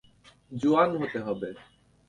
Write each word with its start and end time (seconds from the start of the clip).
জোয়ান 0.51 0.91
হতে 1.01 1.19
হবে! 1.25 1.49